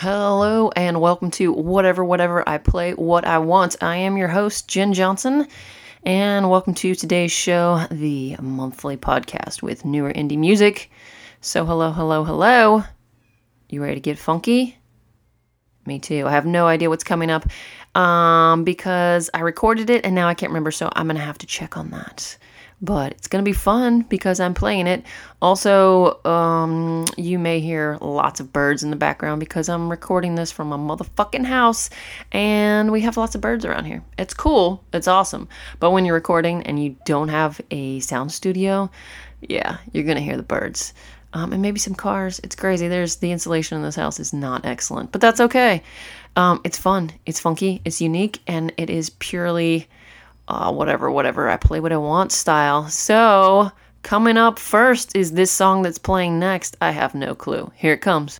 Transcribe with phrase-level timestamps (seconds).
[0.00, 3.76] Hello and welcome to Whatever Whatever I Play What I Want.
[3.82, 5.46] I am your host, Jen Johnson,
[6.04, 10.90] and welcome to today's show, the monthly podcast with newer indie music.
[11.42, 12.82] So, hello, hello, hello.
[13.68, 14.78] You ready to get funky?
[15.84, 16.26] Me too.
[16.26, 17.46] I have no idea what's coming up
[17.94, 21.36] um, because I recorded it and now I can't remember, so I'm going to have
[21.36, 22.38] to check on that
[22.82, 25.04] but it's going to be fun because I'm playing it.
[25.42, 30.50] Also, um, you may hear lots of birds in the background because I'm recording this
[30.50, 31.90] from a motherfucking house
[32.32, 34.02] and we have lots of birds around here.
[34.18, 35.48] It's cool, it's awesome.
[35.78, 38.90] But when you're recording and you don't have a sound studio,
[39.42, 40.94] yeah, you're going to hear the birds.
[41.32, 42.40] Um, and maybe some cars.
[42.42, 42.88] It's crazy.
[42.88, 45.82] There's the insulation in this house is not excellent, but that's okay.
[46.34, 47.12] Um, it's fun.
[47.24, 47.80] It's funky.
[47.84, 49.88] It's unique, and it is purely
[50.50, 52.88] uh, whatever, whatever, I play what I want style.
[52.88, 53.70] So,
[54.02, 56.76] coming up first is this song that's playing next.
[56.80, 57.70] I have no clue.
[57.76, 58.38] Here it comes.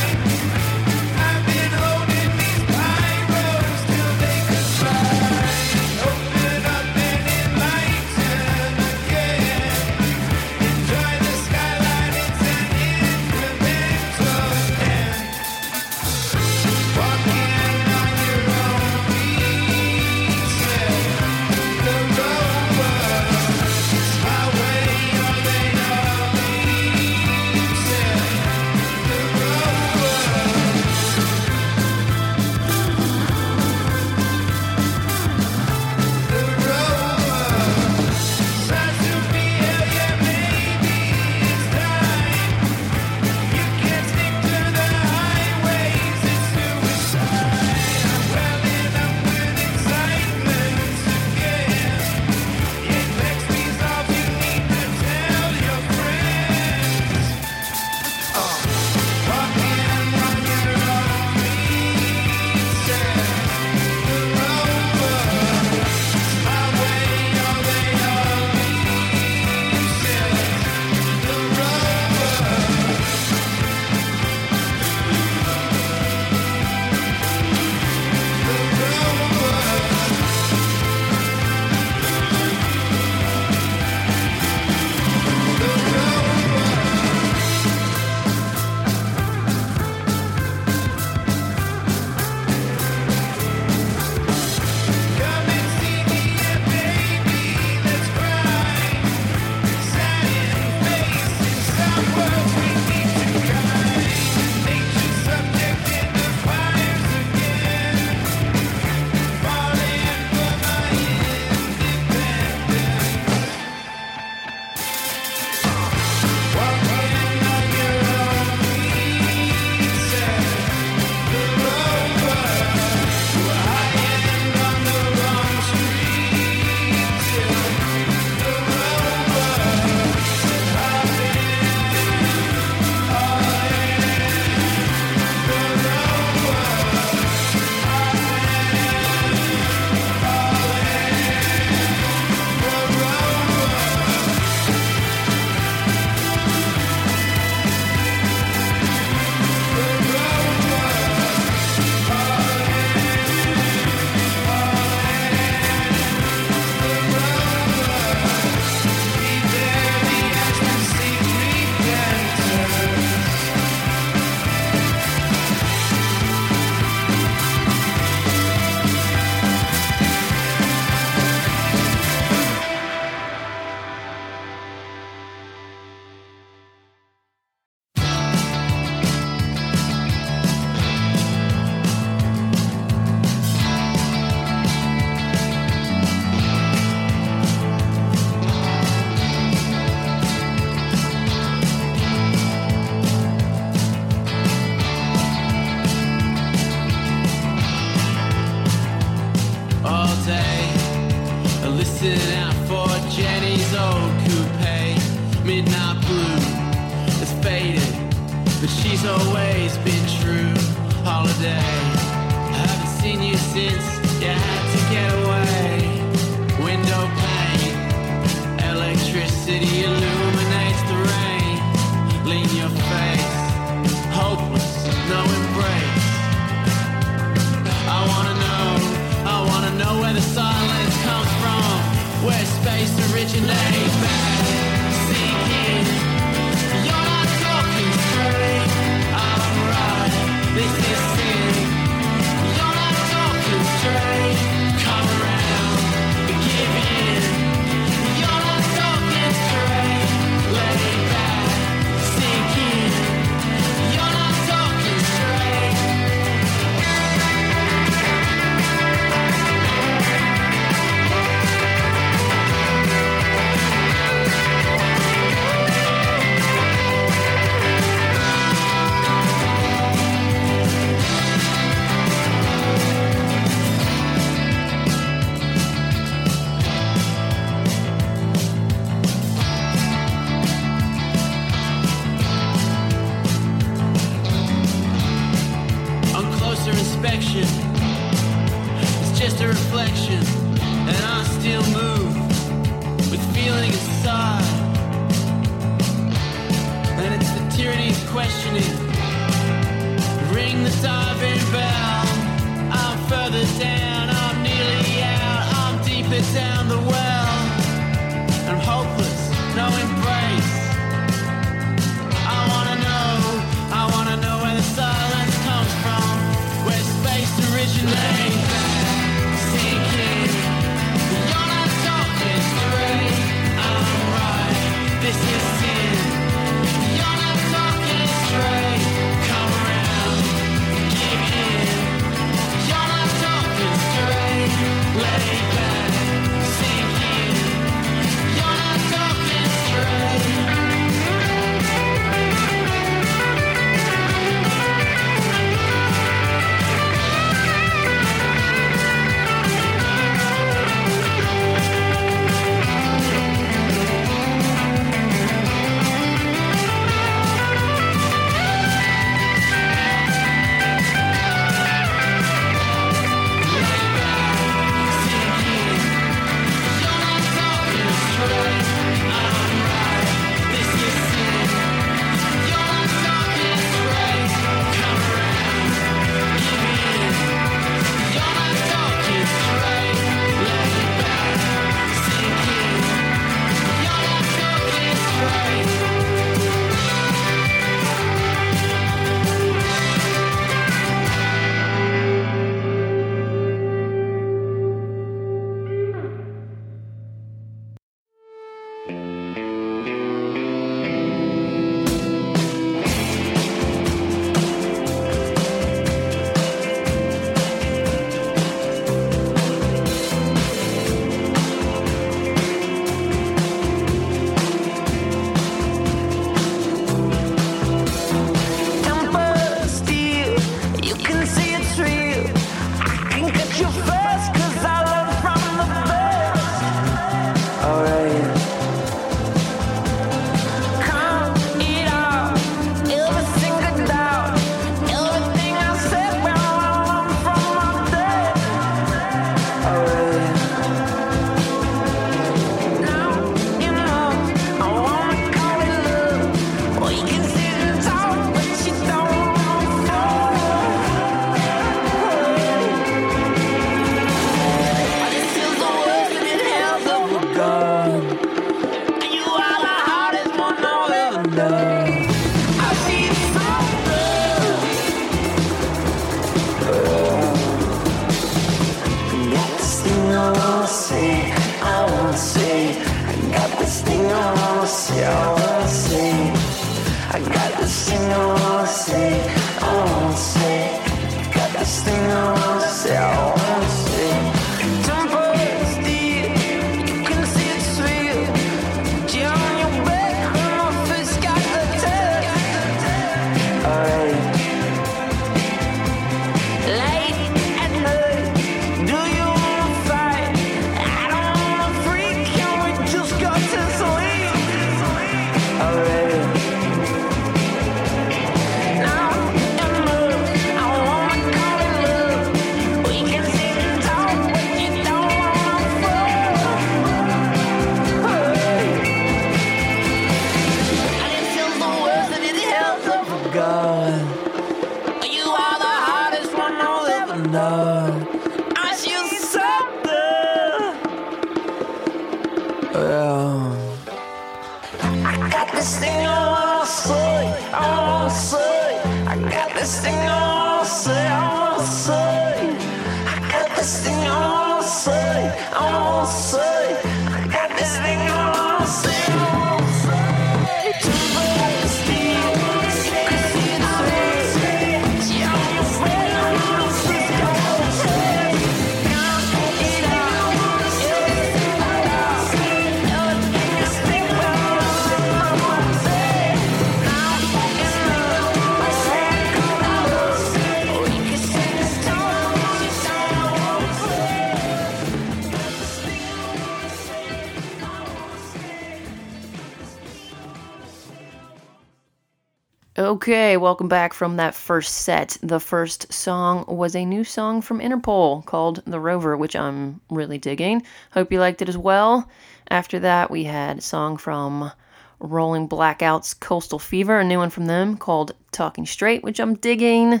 [583.02, 585.16] Okay, welcome back from that first set.
[585.24, 590.18] The first song was a new song from Interpol called The Rover, which I'm really
[590.18, 590.62] digging.
[590.92, 592.08] Hope you liked it as well.
[592.48, 594.52] After that, we had a song from
[595.00, 600.00] Rolling Blackouts Coastal Fever, a new one from them called Talking Straight, which I'm digging.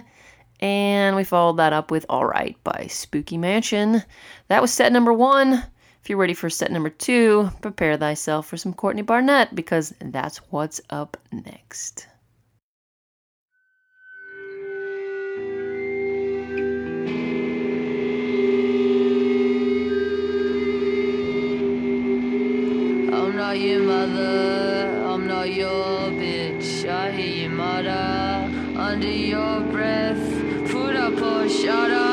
[0.60, 4.04] And we followed that up with Alright by Spooky Mansion.
[4.46, 5.54] That was set number one.
[6.00, 10.36] If you're ready for set number two, prepare thyself for some Courtney Barnett because that's
[10.52, 12.06] what's up next.
[23.42, 26.88] Not your mother, I'm not your bitch.
[26.88, 28.48] I hear you mutter
[28.88, 30.24] under your breath.
[30.70, 32.11] Put up or shut up,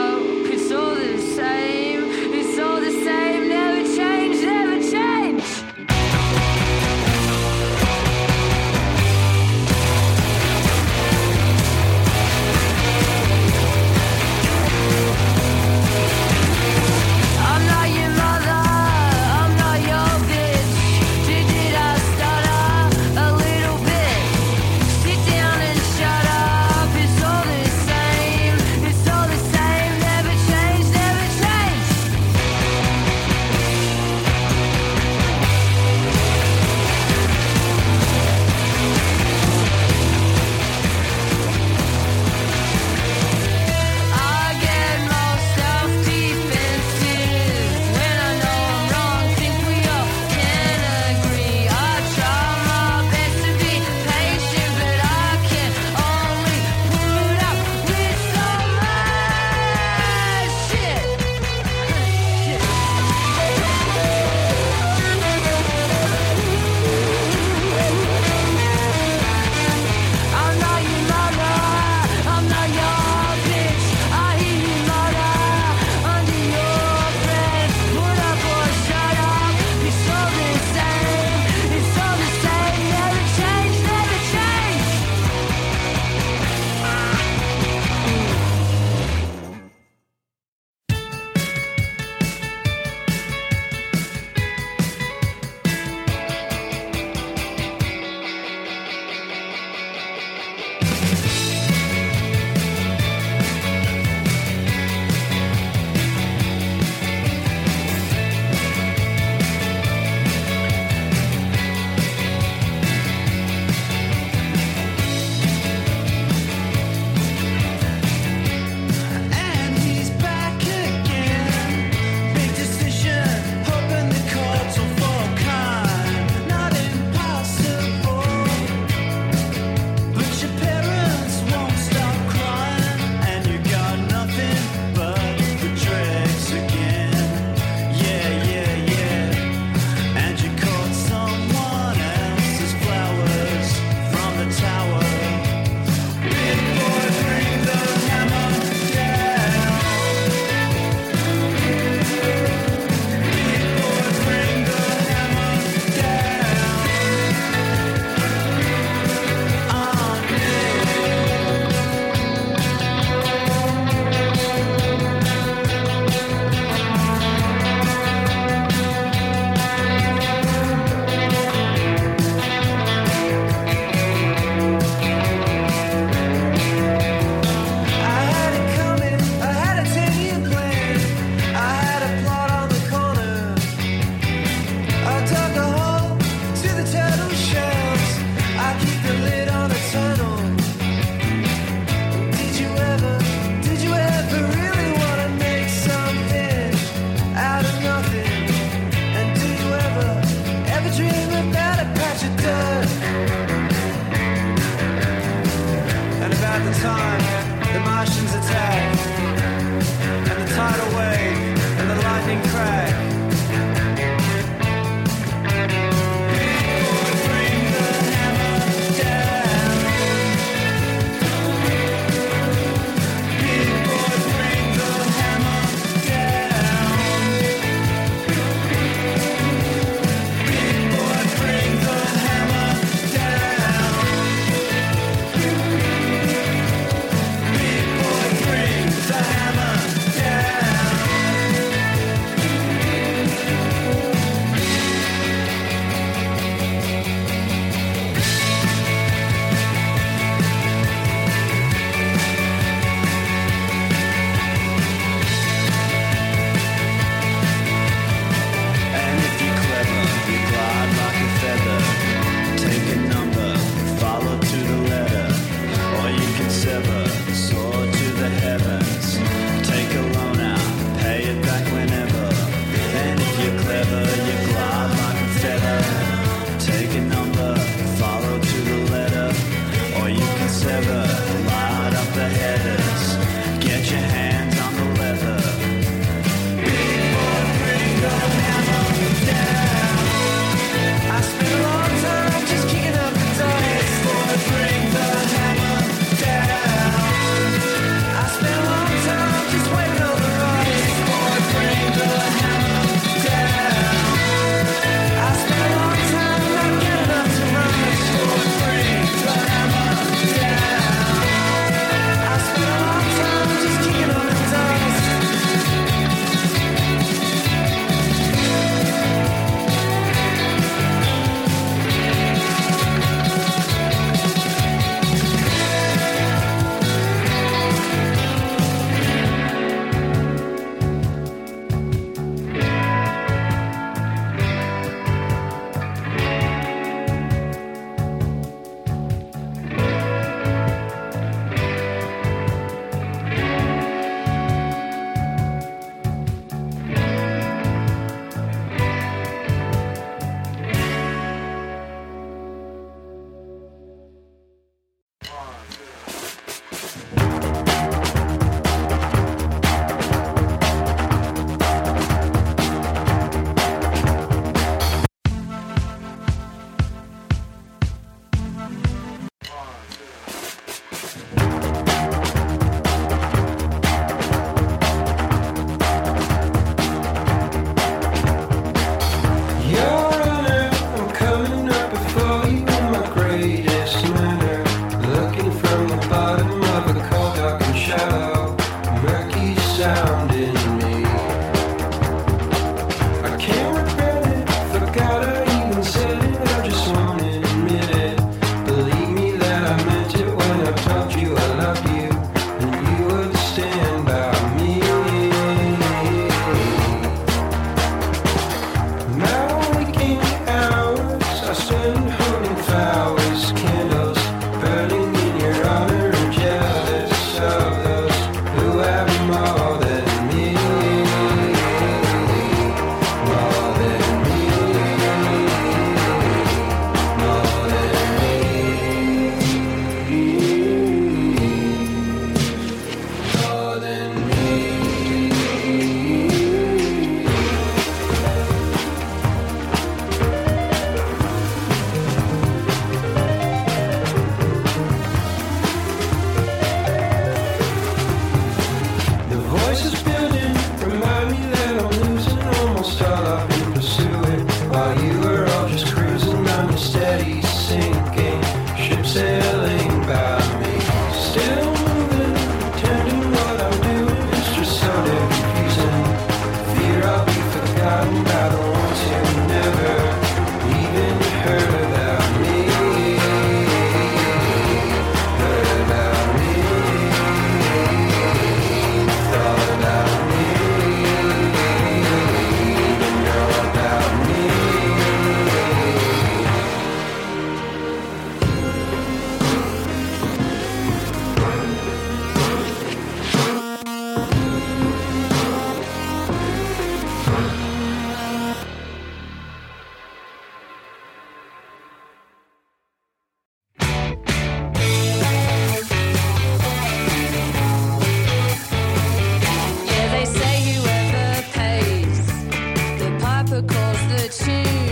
[513.62, 514.89] cause the tune.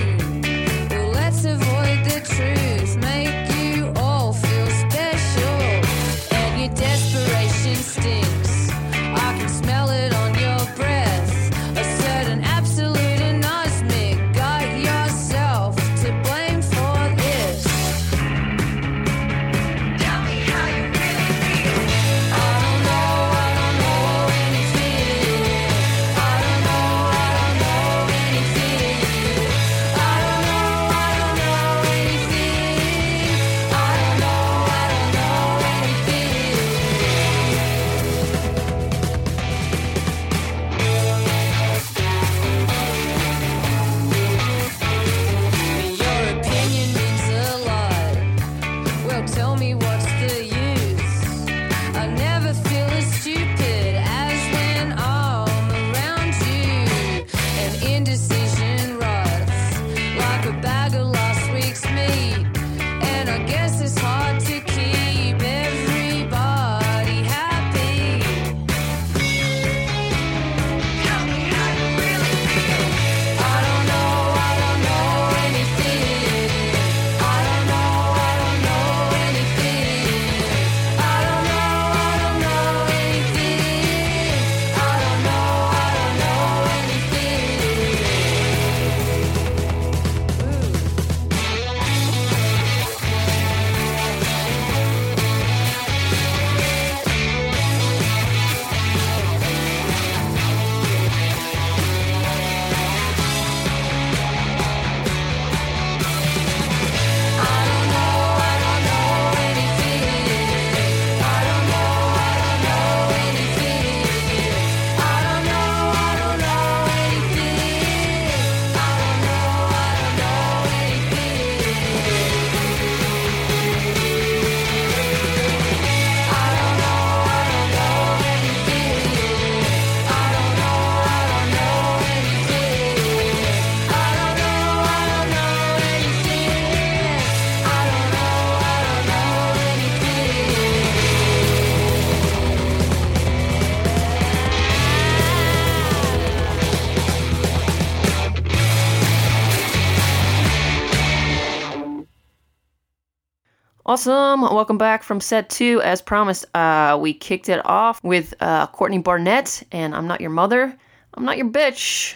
[153.98, 154.42] Awesome.
[154.42, 155.82] Welcome back from set two.
[155.82, 160.30] As promised, uh, we kicked it off with uh, Courtney Barnett and I'm Not Your
[160.30, 160.78] Mother.
[161.16, 162.14] I'm Not Your Bitch.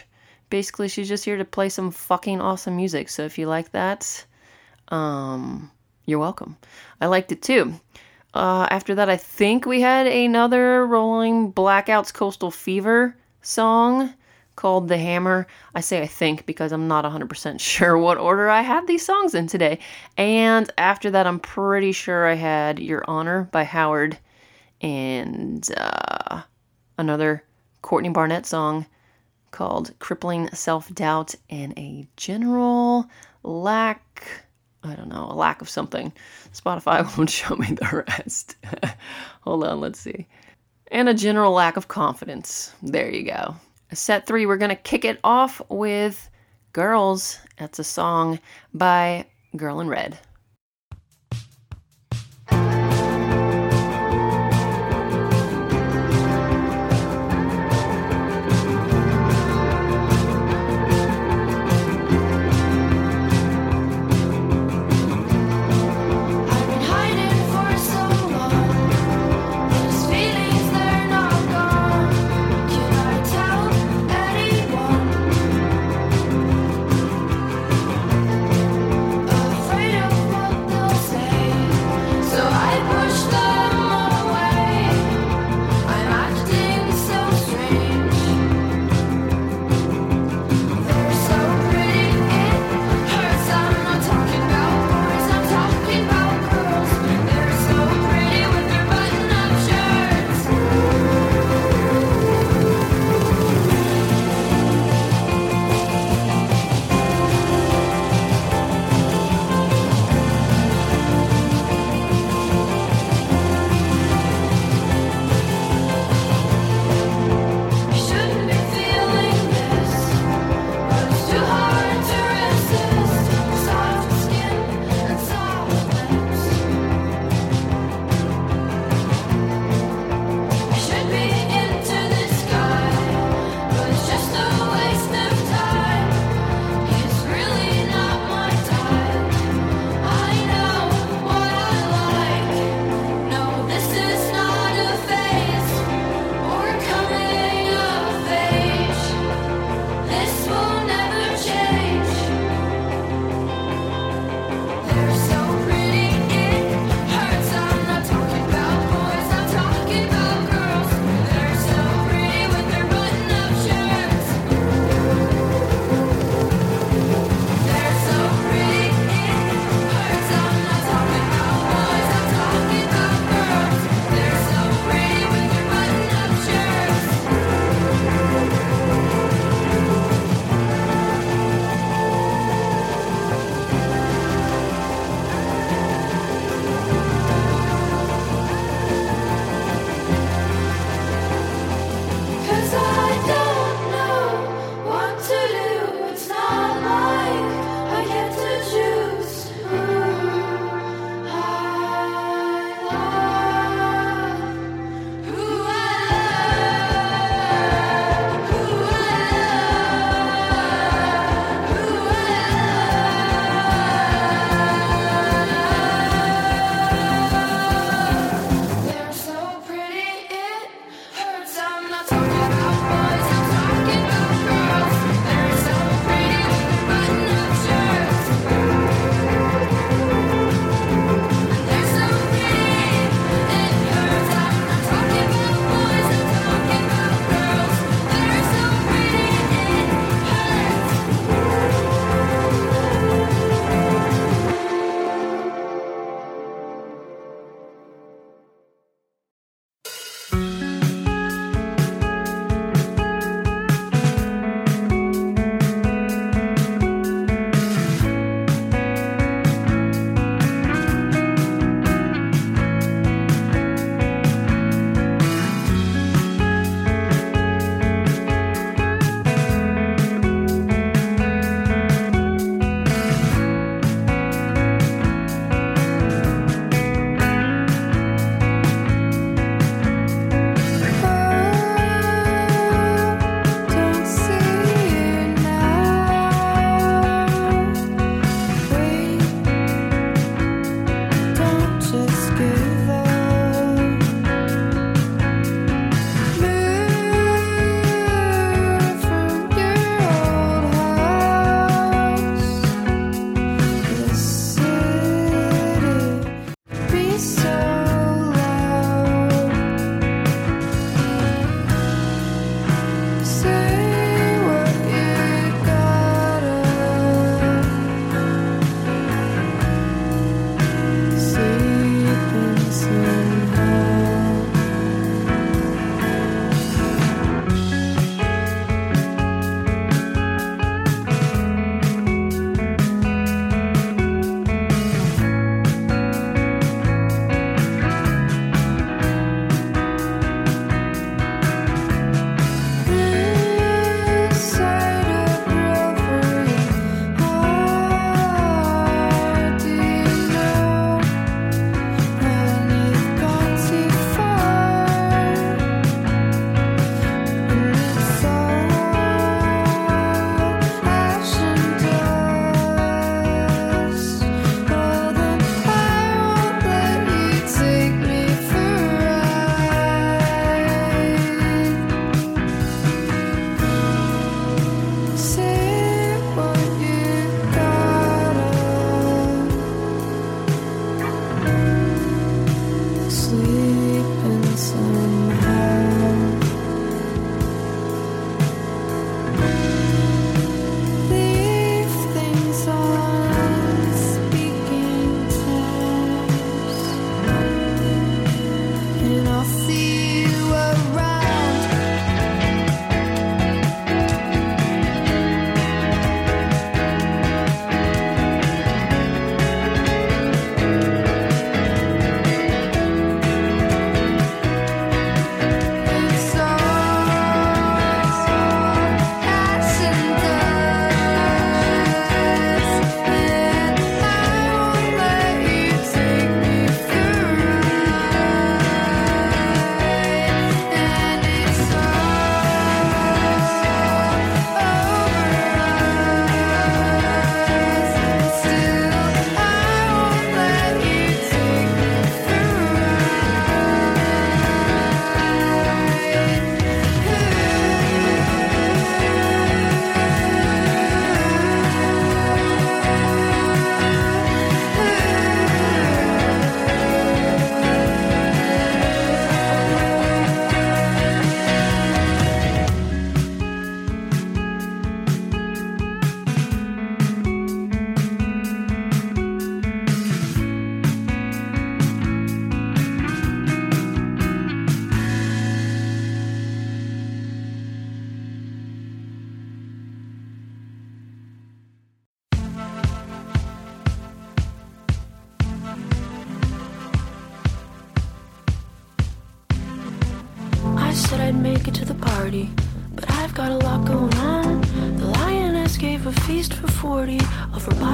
[0.52, 3.10] Basically, she's just here to play some fucking awesome music.
[3.10, 4.24] So if you like that,
[4.90, 5.72] um,
[6.06, 6.56] you're welcome.
[7.02, 7.74] I liked it too.
[8.36, 14.14] Uh, after that, I think we had another Rolling Blackouts Coastal Fever song
[14.56, 15.48] called The Hammer.
[15.76, 19.36] I say I think because I'm not 100% sure what order I had these songs
[19.36, 19.80] in today.
[20.18, 24.18] And after that, I'm pretty sure I had Your Honor by Howard
[24.82, 26.42] and uh,
[26.98, 27.44] another
[27.82, 28.86] Courtney Barnett song
[29.52, 33.06] called Crippling Self Doubt and a general
[33.44, 34.46] lack.
[34.84, 36.12] I don't know, a lack of something.
[36.54, 38.56] Spotify won't show me the rest.
[39.42, 40.28] Hold on, let's see.
[40.92, 42.74] And a general lack of confidence.
[42.82, 43.56] There you go.
[43.94, 46.30] Set three, we're going to kick it off with
[46.74, 47.40] Girls.
[47.58, 48.40] That's a song
[48.74, 49.26] by
[49.56, 50.18] Girl in Red.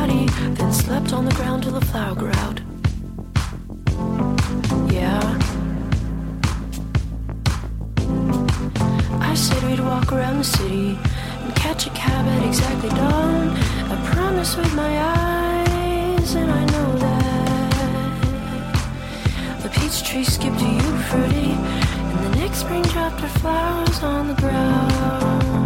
[0.08, 2.60] Body, then slept on the ground till the flower grew out.
[4.92, 5.40] Yeah.
[9.20, 10.98] I said we'd walk around the city
[11.44, 13.50] and catch a cab at exactly dawn.
[13.92, 17.74] I promise with my eyes, and I know that
[19.64, 24.28] the peach tree skipped to you, fruity, and the next spring dropped her flowers on
[24.28, 25.57] the ground.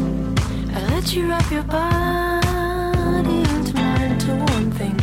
[0.00, 4.96] I let you wrap your body into mine until one thing.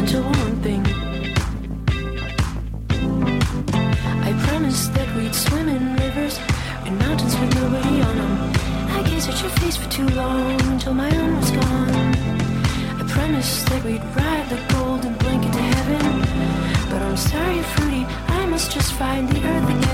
[0.00, 0.82] Until one thing.
[4.28, 6.38] I promised that we'd swim in rivers
[6.86, 8.52] in mountains with nobody on them.
[8.96, 12.14] I gazed at your face for too long until my own was gone.
[13.00, 16.20] I promised that we'd ride the golden blanket to heaven.
[16.88, 19.85] But I'm sorry, Fruity, I must just find the earth again.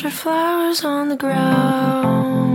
[0.00, 2.48] Her flowers on the ground.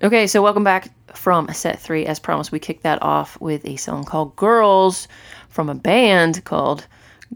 [0.00, 2.06] Okay, so welcome back from set three.
[2.06, 5.08] As promised, we kicked that off with a song called Girls
[5.48, 6.86] from a band called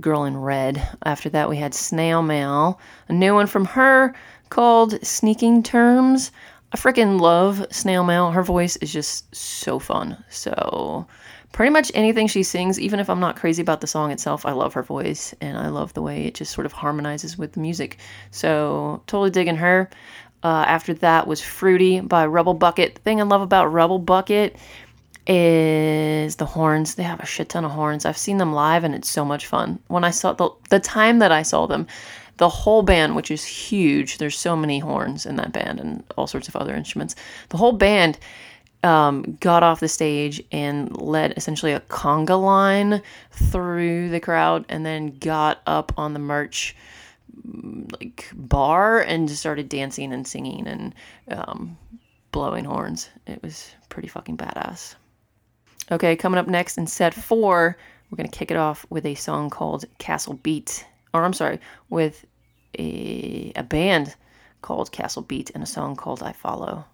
[0.00, 0.86] Girl in Red.
[1.04, 2.78] After that, we had Snail Mail,
[3.08, 4.14] a new one from her
[4.48, 6.30] called Speaking Terms.
[6.72, 8.30] I freaking love Snail Mail.
[8.30, 10.24] Her voice is just so fun.
[10.30, 11.06] So,
[11.54, 14.50] pretty much anything she sings, even if I'm not crazy about the song itself, I
[14.50, 17.60] love her voice and I love the way it just sort of harmonizes with the
[17.60, 17.98] music.
[18.32, 19.88] So, totally digging her.
[20.42, 22.96] Uh, after that was Fruity by Rubblebucket.
[22.96, 24.56] The thing I love about Rubblebucket
[25.28, 26.96] is the horns.
[26.96, 28.04] They have a shit ton of horns.
[28.04, 29.78] I've seen them live and it's so much fun.
[29.86, 31.86] When I saw the the time that I saw them,
[32.38, 36.26] the whole band, which is huge, there's so many horns in that band and all
[36.26, 37.14] sorts of other instruments.
[37.50, 38.18] The whole band
[38.84, 44.84] um, got off the stage and led essentially a conga line through the crowd and
[44.84, 46.76] then got up on the merch
[47.98, 50.94] like bar and just started dancing and singing and
[51.28, 51.76] um,
[52.30, 53.08] blowing horns.
[53.26, 54.94] It was pretty fucking badass.
[55.90, 57.78] Okay, coming up next in set four,
[58.10, 61.58] we're gonna kick it off with a song called CASTLEBEAT, or I'm sorry,
[61.88, 62.26] with
[62.78, 64.14] a a band
[64.60, 66.84] called CASTLEBEAT and a song called I Follow.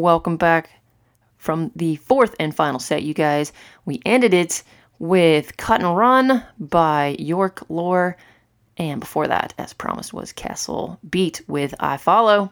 [0.00, 0.70] Welcome back
[1.36, 3.52] from the fourth and final set, you guys.
[3.84, 4.62] We ended it
[4.98, 8.16] with Cut and Run by Yoke Lore.
[8.78, 12.50] And before that, as promised, was Castle Beat with I Follow.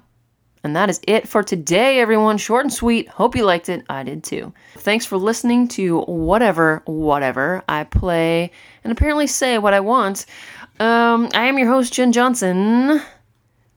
[0.62, 2.36] And that is it for today, everyone.
[2.36, 3.08] Short and sweet.
[3.08, 3.82] Hope you liked it.
[3.88, 4.52] I did too.
[4.74, 8.50] Thanks for listening to whatever, whatever I play
[8.84, 10.26] and apparently say what I want.
[10.80, 13.00] Um, I am your host, Jen Johnson.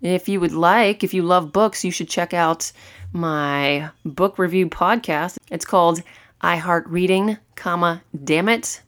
[0.01, 2.71] If you would like, if you love books, you should check out
[3.13, 5.37] my book review podcast.
[5.49, 6.01] It's called
[6.39, 8.81] I Heart Reading, comma, damn it.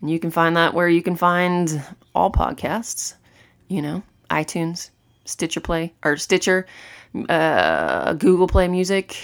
[0.00, 1.82] And you can find that where you can find
[2.14, 3.14] all podcasts,
[3.68, 4.90] you know, iTunes,
[5.24, 6.66] Stitcher Play, or Stitcher,
[7.28, 9.16] uh, Google Play Music,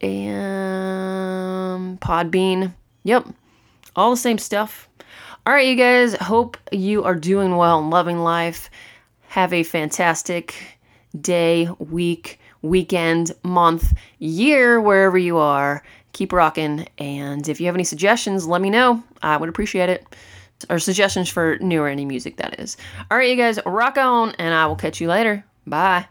[0.00, 2.72] and Podbean.
[3.02, 3.28] Yep,
[3.96, 4.88] all the same stuff.
[5.46, 8.70] All right, you guys, hope you are doing well and loving life.
[9.28, 10.54] Have a fantastic
[11.20, 15.82] day, week, weekend, month, year, wherever you are.
[16.12, 16.88] Keep rocking.
[16.98, 19.02] And if you have any suggestions, let me know.
[19.22, 20.04] I would appreciate it.
[20.68, 22.76] Or suggestions for newer indie music, that is.
[23.10, 25.44] All right, you guys, rock on, and I will catch you later.
[25.66, 26.06] Bye.